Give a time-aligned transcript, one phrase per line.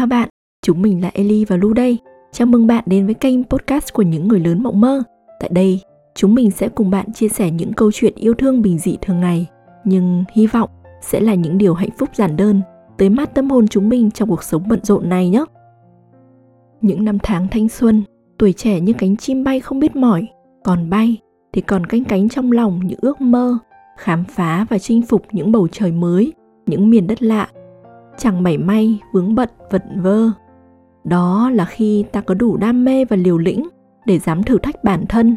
[0.00, 0.28] chào bạn,
[0.62, 1.98] chúng mình là Eli và Lu đây.
[2.32, 5.02] Chào mừng bạn đến với kênh podcast của những người lớn mộng mơ.
[5.40, 5.80] Tại đây,
[6.14, 9.20] chúng mình sẽ cùng bạn chia sẻ những câu chuyện yêu thương bình dị thường
[9.20, 9.46] ngày,
[9.84, 10.70] nhưng hy vọng
[11.02, 12.60] sẽ là những điều hạnh phúc giản đơn,
[12.98, 15.44] tới mát tâm hồn chúng mình trong cuộc sống bận rộn này nhé.
[16.80, 18.02] Những năm tháng thanh xuân,
[18.38, 20.26] tuổi trẻ như cánh chim bay không biết mỏi,
[20.64, 21.16] còn bay
[21.52, 23.58] thì còn canh cánh trong lòng những ước mơ,
[23.96, 26.32] khám phá và chinh phục những bầu trời mới,
[26.66, 27.48] những miền đất lạ
[28.20, 30.30] chẳng mảy may, vướng bận, vật vơ.
[31.04, 33.68] Đó là khi ta có đủ đam mê và liều lĩnh
[34.06, 35.36] để dám thử thách bản thân.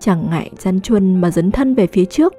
[0.00, 2.34] Chẳng ngại gian chuân mà dấn thân về phía trước.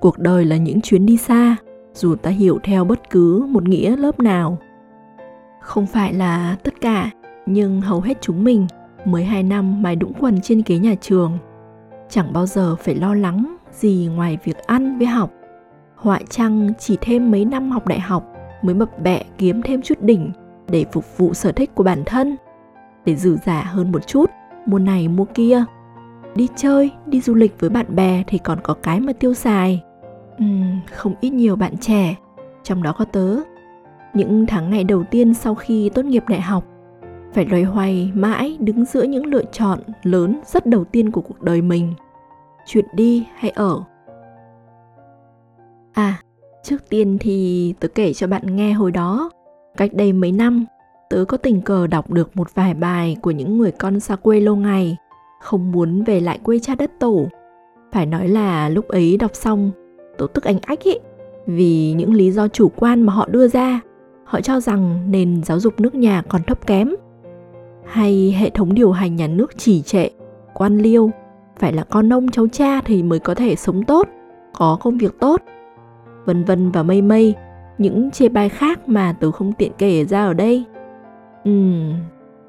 [0.00, 1.56] Cuộc đời là những chuyến đi xa,
[1.94, 4.58] dù ta hiểu theo bất cứ một nghĩa lớp nào.
[5.60, 7.10] Không phải là tất cả,
[7.46, 8.66] nhưng hầu hết chúng mình
[9.04, 11.38] mới hai năm mài đũng quần trên ghế nhà trường.
[12.08, 15.30] Chẳng bao giờ phải lo lắng gì ngoài việc ăn với học.
[15.96, 18.29] Họa chăng chỉ thêm mấy năm học đại học
[18.62, 20.32] mới mập bẹ kiếm thêm chút đỉnh
[20.68, 22.36] để phục vụ sở thích của bản thân.
[23.04, 24.30] Để dư giả hơn một chút
[24.66, 25.64] mua này mua kia.
[26.34, 29.82] Đi chơi đi du lịch với bạn bè thì còn có cái mà tiêu xài.
[30.42, 32.14] Uhm, không ít nhiều bạn trẻ
[32.62, 33.36] trong đó có tớ.
[34.14, 36.64] Những tháng ngày đầu tiên sau khi tốt nghiệp đại học
[37.32, 41.42] phải loay hoay mãi đứng giữa những lựa chọn lớn rất đầu tiên của cuộc
[41.42, 41.94] đời mình.
[42.66, 43.82] Chuyện đi hay ở?
[45.92, 46.20] À
[46.62, 49.30] Trước tiên thì tớ kể cho bạn nghe hồi đó,
[49.76, 50.64] cách đây mấy năm,
[51.10, 54.40] tớ có tình cờ đọc được một vài bài của những người con xa quê
[54.40, 54.96] lâu ngày,
[55.40, 57.26] không muốn về lại quê cha đất tổ.
[57.92, 59.70] Phải nói là lúc ấy đọc xong,
[60.18, 60.94] tớ tức anh ách ý,
[61.46, 63.80] vì những lý do chủ quan mà họ đưa ra.
[64.24, 66.94] Họ cho rằng nền giáo dục nước nhà còn thấp kém,
[67.84, 70.08] hay hệ thống điều hành nhà nước trì trệ,
[70.54, 71.10] quan liêu,
[71.58, 74.08] phải là con ông cháu cha thì mới có thể sống tốt,
[74.54, 75.42] có công việc tốt
[76.30, 77.34] vân vân và mây mây,
[77.78, 80.64] những chê bai khác mà tớ không tiện kể ra ở đây.
[81.44, 81.92] Ừm,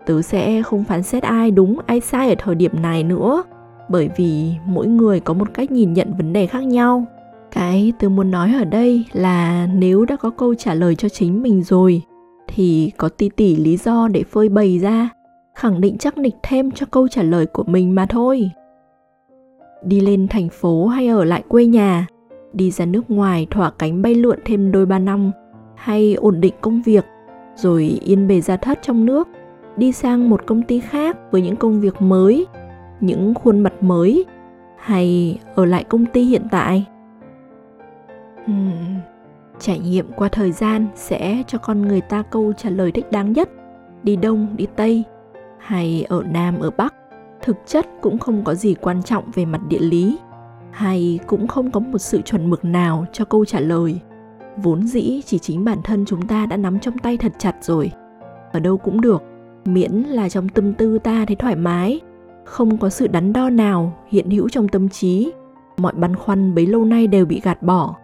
[0.06, 3.44] tớ sẽ không phán xét ai đúng ai sai ở thời điểm này nữa,
[3.90, 7.06] bởi vì mỗi người có một cách nhìn nhận vấn đề khác nhau.
[7.52, 11.41] Cái tớ muốn nói ở đây là nếu đã có câu trả lời cho chính
[11.41, 12.02] mình rồi
[12.47, 15.09] thì có tỷ tỷ lý do để phơi bày ra,
[15.56, 18.52] khẳng định chắc nịch thêm cho câu trả lời của mình mà thôi.
[19.84, 22.08] Đi lên thành phố hay ở lại quê nhà
[22.54, 25.32] đi ra nước ngoài thỏa cánh bay lượn thêm đôi ba năm
[25.76, 27.06] hay ổn định công việc
[27.56, 29.28] rồi yên bề ra thất trong nước
[29.78, 32.48] đi sang một công ty khác với những công việc mới
[33.00, 34.26] những khuôn mặt mới
[34.78, 36.86] hay ở lại công ty hiện tại?
[38.52, 39.00] Uhm,
[39.60, 43.34] trải nghiệm qua thời gian sẽ cho con người ta câu trả lời thích đáng
[43.34, 43.50] nhất.
[44.04, 45.04] Đi đông đi tây
[45.60, 46.94] hay ở nam ở bắc
[47.42, 50.18] thực chất cũng không có gì quan trọng về mặt địa lý
[50.72, 54.00] hay cũng không có một sự chuẩn mực nào cho câu trả lời?
[54.58, 57.92] Vốn dĩ chỉ chính bản thân chúng ta đã nắm trong tay thật chặt rồi.
[58.52, 59.24] Ở đâu cũng được,
[59.66, 62.00] miễn là trong tâm tư ta thấy thoải mái.
[62.46, 65.32] Không có sự đắn đo nào hiện hữu trong tâm trí.
[65.78, 67.96] Mọi băn khoăn bấy lâu nay đều bị gạt bỏ.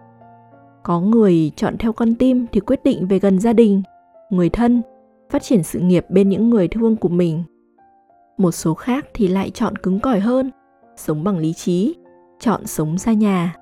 [0.83, 3.81] Có người chọn theo con tim thì quyết định về gần gia đình,
[4.29, 4.81] người thân,
[5.29, 7.43] phát triển sự nghiệp bên những người thương của mình.
[8.37, 10.51] Một số khác thì lại chọn cứng cỏi hơn,
[10.95, 11.95] sống bằng lý trí
[12.39, 13.55] chọn sống xa nhà.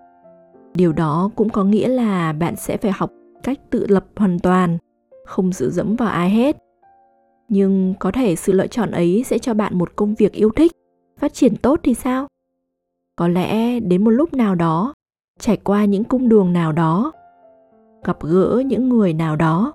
[0.74, 3.12] Điều đó cũng có nghĩa là bạn sẽ phải học
[3.44, 4.78] cách tự lập hoàn toàn,
[5.26, 6.58] không dựa dẫm vào ai hết.
[7.50, 10.72] Nhưng có thể sự lựa chọn ấy sẽ cho bạn một công việc yêu thích,
[11.18, 12.28] phát triển tốt thì sao?
[13.16, 14.94] Có lẽ đến một lúc nào đó,
[15.40, 17.12] trải qua những cung đường nào đó,
[18.04, 19.74] gặp gỡ những người nào đó,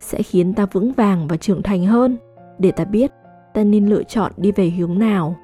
[0.00, 2.16] sẽ khiến ta vững vàng và trưởng thành hơn.
[2.58, 3.12] Để ta biết
[3.54, 5.36] ta nên lựa chọn đi về hướng nào.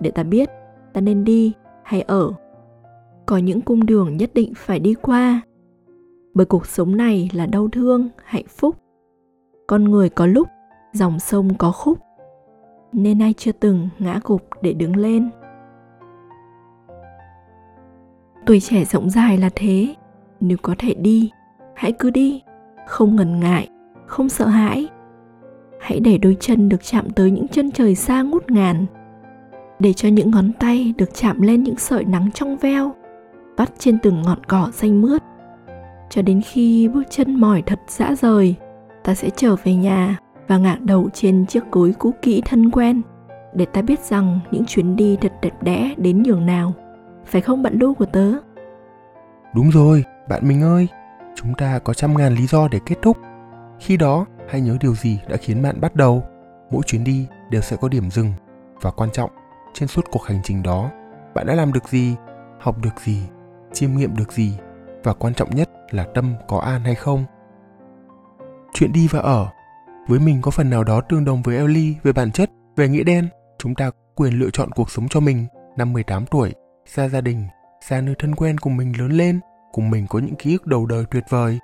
[0.00, 0.48] Để ta biết
[0.92, 1.52] ta nên đi
[1.84, 2.32] hay ở.
[3.26, 5.40] Có những cung đường nhất định phải đi qua.
[6.34, 8.76] Bởi cuộc sống này là đau thương, hạnh phúc.
[9.66, 10.48] Con người có lúc
[10.92, 11.98] dòng sông có khúc,
[12.92, 15.30] nên ai chưa từng ngã gục để đứng lên.
[18.46, 19.94] Tuổi trẻ rộng dài là thế.
[20.40, 21.30] Nếu có thể đi,
[21.74, 22.42] hãy cứ đi.
[22.86, 23.68] Không ngần ngại,
[24.06, 24.88] không sợ hãi.
[25.80, 28.86] Hãy để đôi chân được chạm tới những chân trời xa ngút ngàn
[29.78, 32.94] để cho những ngón tay được chạm lên những sợi nắng trong veo
[33.56, 35.22] vắt trên từng ngọn cỏ xanh mướt.
[36.10, 38.54] Cho đến khi bước chân mỏi thật dã rời,
[39.04, 40.18] ta sẽ trở về nhà
[40.48, 43.02] và ngả đầu trên chiếc gối cũ kỹ thân quen,
[43.54, 46.72] để ta biết rằng những chuyến đi thật đẹp đẽ đến nhường nào.
[47.26, 48.32] Phải không bạn đu của tớ?
[49.54, 50.88] Đúng rồi, bạn mình ơi.
[51.34, 53.16] Chúng ta có trăm ngàn lý do để kết thúc.
[53.80, 56.22] Khi đó, hãy nhớ điều gì đã khiến bạn bắt đầu.
[56.70, 58.32] Mỗi chuyến đi đều sẽ có điểm dừng
[58.80, 59.30] và quan trọng
[59.74, 60.90] trên suốt cuộc hành trình đó
[61.34, 62.16] bạn đã làm được gì
[62.60, 63.22] học được gì
[63.72, 64.58] chiêm nghiệm được gì
[65.04, 67.24] và quan trọng nhất là tâm có an hay không
[68.74, 69.48] chuyện đi và ở
[70.08, 73.02] với mình có phần nào đó tương đồng với Ellie về bản chất, về nghĩa
[73.02, 73.28] đen.
[73.58, 75.46] Chúng ta có quyền lựa chọn cuộc sống cho mình.
[75.76, 76.52] Năm 18 tuổi,
[76.86, 77.46] xa gia đình,
[77.88, 79.40] xa nơi thân quen cùng mình lớn lên,
[79.72, 81.58] cùng mình có những ký ức đầu đời tuyệt vời.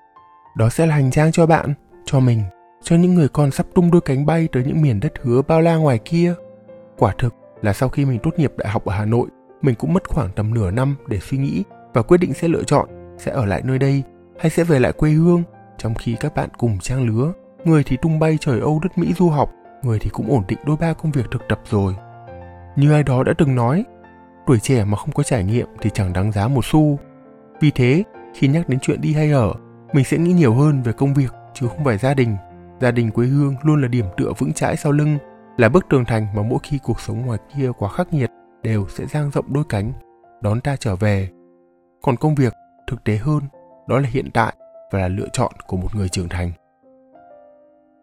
[0.57, 1.75] Đó sẽ là hành trang cho bạn,
[2.05, 2.43] cho mình,
[2.83, 5.61] cho những người con sắp tung đôi cánh bay tới những miền đất hứa bao
[5.61, 6.35] la ngoài kia.
[6.99, 9.29] Quả thực là sau khi mình tốt nghiệp đại học ở Hà Nội,
[9.62, 11.65] mình cũng mất khoảng tầm nửa năm để suy nghĩ
[11.95, 14.03] và quyết định sẽ lựa chọn sẽ ở lại nơi đây
[14.41, 15.43] hay sẽ về lại quê hương
[15.79, 17.33] trong khi các bạn cùng trang lứa
[17.65, 19.53] người thì tung bay trời Âu đất Mỹ du học,
[19.83, 21.95] người thì cũng ổn định đôi ba công việc thực tập rồi.
[22.77, 23.85] Như ai đó đã từng nói,
[24.47, 26.99] tuổi trẻ mà không có trải nghiệm thì chẳng đáng giá một xu.
[27.61, 28.05] Vì thế,
[28.35, 29.55] khi nhắc đến chuyện đi hay ở,
[29.93, 32.37] mình sẽ nghĩ nhiều hơn về công việc chứ không phải gia đình.
[32.81, 35.19] Gia đình quê hương luôn là điểm tựa vững chãi sau lưng,
[35.61, 38.31] là bức tường thành mà mỗi khi cuộc sống ngoài kia quá khắc nghiệt
[38.62, 39.93] đều sẽ dang rộng đôi cánh,
[40.41, 41.29] đón ta trở về.
[42.03, 42.53] Còn công việc,
[42.87, 43.43] thực tế hơn,
[43.89, 44.55] đó là hiện tại
[44.93, 46.53] và là lựa chọn của một người trưởng thành.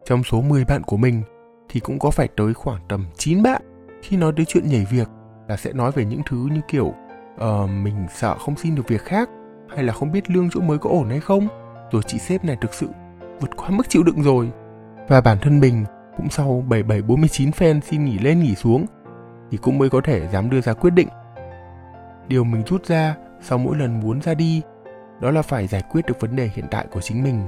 [0.06, 1.24] Trong số 10 bạn của mình
[1.70, 3.62] thì cũng có phải tới khoảng tầm 9 bạn
[4.02, 5.08] khi nói tới chuyện nhảy việc
[5.48, 6.94] là sẽ nói về những thứ như kiểu
[7.36, 9.30] uh, mình sợ không xin được việc khác
[9.70, 11.48] hay là không biết lương chỗ mới có ổn hay không
[11.92, 12.90] rồi chị sếp này thực sự
[13.40, 14.52] vượt qua mức chịu đựng rồi
[15.08, 15.86] và bản thân mình
[16.18, 18.86] cũng sau 7749 fan xin nghỉ lên nghỉ xuống,
[19.52, 21.08] thì cũng mới có thể dám đưa ra quyết định.
[22.28, 24.62] Điều mình rút ra sau mỗi lần muốn ra đi,
[25.22, 27.42] đó là phải giải quyết được vấn đề hiện tại của chính mình.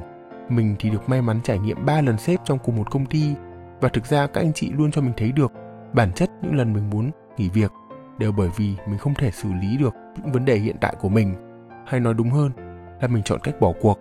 [0.49, 3.33] Mình thì được may mắn trải nghiệm 3 lần sếp trong cùng một công ty,
[3.81, 5.51] và thực ra các anh chị luôn cho mình thấy được
[5.93, 7.71] bản chất những lần mình muốn nghỉ việc
[8.17, 11.09] đều bởi vì mình không thể xử lý được những vấn đề hiện tại của
[11.09, 11.35] mình.
[11.85, 12.51] Hay nói đúng hơn
[13.01, 13.99] là mình chọn cách bỏ cuộc.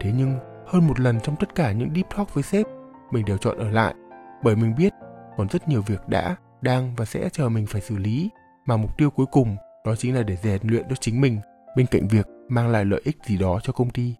[0.00, 2.66] Thế nhưng, hơn một lần trong tất cả những deep talk với sếp
[3.10, 3.94] mình đều chọn ở lại
[4.42, 4.92] bởi mình biết
[5.36, 8.30] còn rất nhiều việc đã đang và sẽ chờ mình phải xử lý
[8.66, 9.56] mà mục tiêu cuối cùng
[9.86, 11.40] đó chính là để rèn luyện cho chính mình
[11.76, 14.14] bên cạnh việc mang lại lợi ích gì đó cho công ty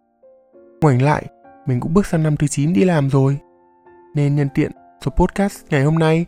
[0.81, 1.27] ngoảnh lại
[1.67, 3.39] mình cũng bước sang năm thứ 9 đi làm rồi.
[4.15, 4.71] Nên nhân tiện
[5.05, 6.27] số podcast ngày hôm nay,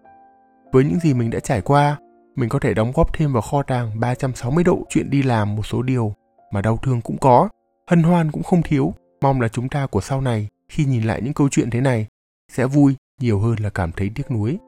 [0.72, 1.96] với những gì mình đã trải qua,
[2.36, 5.66] mình có thể đóng góp thêm vào kho tàng 360 độ chuyện đi làm một
[5.66, 6.14] số điều
[6.52, 7.48] mà đau thương cũng có,
[7.90, 8.94] hân hoan cũng không thiếu.
[9.20, 12.06] Mong là chúng ta của sau này khi nhìn lại những câu chuyện thế này
[12.48, 14.58] sẽ vui nhiều hơn là cảm thấy tiếc nuối.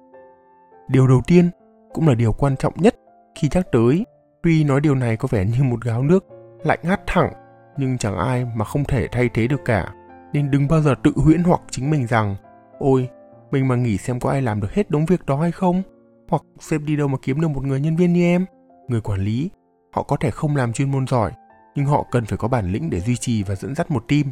[0.88, 1.50] Điều đầu tiên
[1.92, 2.94] cũng là điều quan trọng nhất
[3.34, 4.06] khi nhắc tới,
[4.42, 6.24] tuy nói điều này có vẻ như một gáo nước
[6.64, 7.32] lạnh ngắt thẳng,
[7.78, 9.92] nhưng chẳng ai mà không thể thay thế được cả.
[10.32, 12.36] Nên đừng bao giờ tự huyễn hoặc chính mình rằng
[12.78, 13.08] ôi
[13.50, 15.82] mình mà nghỉ xem có ai làm được hết đống việc đó hay không?
[16.28, 18.46] Hoặc xem đi đâu mà kiếm được một người nhân viên như em?
[18.88, 19.50] Người quản lý
[19.92, 21.32] họ có thể không làm chuyên môn giỏi
[21.74, 24.24] nhưng họ cần phải có bản lĩnh để duy trì và dẫn dắt một team.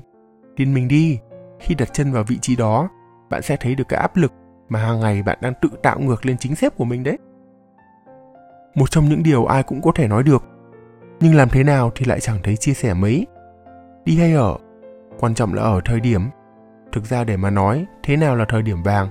[0.56, 1.18] Tin mình đi
[1.60, 2.88] khi đặt chân vào vị trí đó
[3.30, 4.32] bạn sẽ thấy được cái áp lực
[4.68, 7.18] mà hàng ngày bạn đang tự tạo ngược lên chính sếp của mình đấy.
[8.74, 10.44] Một trong những điều ai cũng có thể nói được,
[11.20, 13.26] nhưng làm thế nào thì lại chẳng thấy chia sẻ mấy.
[14.04, 14.56] Đi hay ở,
[15.18, 16.22] quan trọng là ở thời điểm.
[16.92, 19.08] Thực ra để mà nói thế nào là thời điểm vàng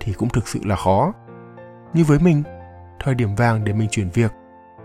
[0.00, 1.12] thì cũng thực sự là khó.
[1.94, 2.42] Như với mình,
[3.00, 4.32] thời điểm vàng để mình chuyển việc,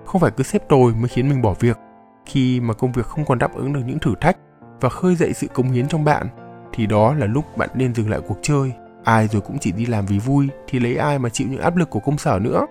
[0.05, 1.77] không phải cứ xếp tồi mới khiến mình bỏ việc
[2.25, 4.37] khi mà công việc không còn đáp ứng được những thử thách
[4.81, 6.27] và khơi dậy sự cống hiến trong bạn
[6.73, 8.73] thì đó là lúc bạn nên dừng lại cuộc chơi
[9.03, 11.75] ai rồi cũng chỉ đi làm vì vui thì lấy ai mà chịu những áp
[11.75, 12.65] lực của công sở nữa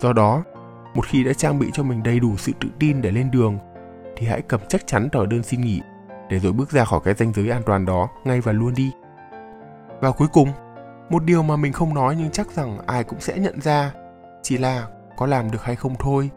[0.00, 0.42] do đó
[0.94, 3.58] một khi đã trang bị cho mình đầy đủ sự tự tin để lên đường
[4.16, 5.80] thì hãy cầm chắc chắn tờ đơn xin nghỉ
[6.28, 8.92] để rồi bước ra khỏi cái ranh giới an toàn đó ngay và luôn đi.
[10.00, 10.48] Và cuối cùng,
[11.10, 13.92] một điều mà mình không nói nhưng chắc rằng ai cũng sẽ nhận ra
[14.42, 16.30] chỉ là có làm được hay không thôi,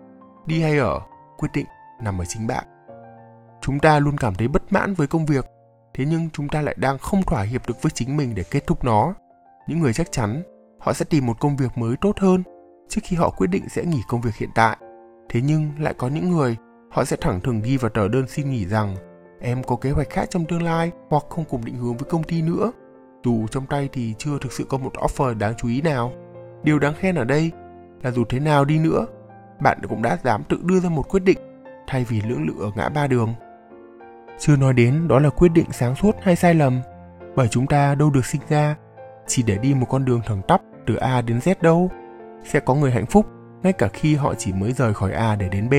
[0.46, 1.00] đi hay ở,
[1.38, 1.66] quyết định
[2.02, 2.64] nằm ở chính bạn.
[3.62, 5.46] Chúng ta luôn cảm thấy bất mãn với công việc,
[5.94, 8.68] thế nhưng chúng ta lại đang không thỏa hiệp được với chính mình để kết
[8.68, 9.14] thúc nó.
[9.68, 10.44] Những người chắc chắn
[10.80, 12.44] họ sẽ tìm một công việc mới tốt hơn
[12.90, 14.78] trước khi họ quyết định sẽ nghỉ công việc hiện tại.
[15.30, 16.58] Thế nhưng lại có những người
[16.92, 18.96] họ sẽ thẳng thừng ghi vào tờ đơn xin nghỉ rằng
[19.42, 22.24] em có kế hoạch khác trong tương lai hoặc không cùng định hướng với công
[22.24, 22.72] ty nữa.
[23.24, 26.14] Dù trong tay thì chưa thực sự có một offer đáng chú ý nào.
[26.64, 27.52] Điều đáng khen ở đây
[28.02, 29.06] là dù thế nào đi nữa,
[29.60, 31.38] bạn cũng đã dám tự đưa ra một quyết định
[31.88, 33.34] thay vì lưỡng lự ở ngã ba đường.
[34.42, 36.82] Chưa nói đến đó là quyết định sáng suốt hay sai lầm,
[37.36, 38.76] bởi chúng ta đâu được sinh ra
[39.28, 41.92] chỉ để đi một con đường thẳng tắp từ A đến Z đâu.
[42.44, 43.26] Sẽ có người hạnh phúc
[43.64, 45.74] ngay cả khi họ chỉ mới rời khỏi A để đến B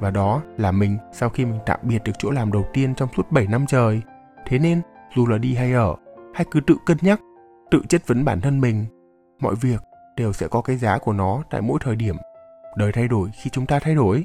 [0.00, 3.08] và đó là mình sau khi mình tạm biệt được chỗ làm đầu tiên trong
[3.16, 4.00] suốt 7 năm trời.
[4.46, 4.80] Thế nên,
[5.16, 5.94] dù là đi hay ở,
[6.34, 7.20] hay cứ tự cân nhắc,
[7.70, 8.86] tự chất vấn bản thân mình,
[9.40, 9.82] mọi việc
[10.16, 12.16] đều sẽ có cái giá của nó tại mỗi thời điểm.
[12.76, 14.24] Đời thay đổi khi chúng ta thay đổi.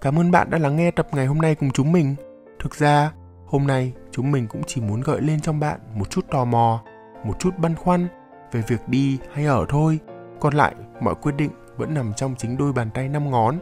[0.00, 2.14] Cảm ơn bạn đã lắng nghe tập ngày hôm nay cùng chúng mình.
[2.60, 3.12] Thực ra,
[3.46, 6.82] hôm nay chúng mình cũng chỉ muốn gợi lên trong bạn một chút tò mò,
[7.24, 8.08] một chút băn khoăn
[8.52, 9.98] về việc đi hay ở thôi.
[10.40, 13.58] Còn lại, mọi quyết định vẫn nằm trong chính đôi bàn tay năm ngón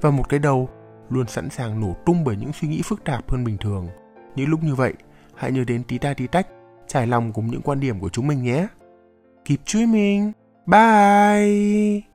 [0.00, 0.68] và một cái đầu
[1.10, 3.88] luôn sẵn sàng nổ tung bởi những suy nghĩ phức tạp hơn bình thường.
[4.36, 4.94] Những lúc như vậy,
[5.34, 6.46] hãy nhớ đến tí ta tí tách,
[6.86, 8.66] trải lòng cùng những quan điểm của chúng mình nhé.
[9.44, 10.32] Keep dreaming.
[10.66, 12.09] Bye!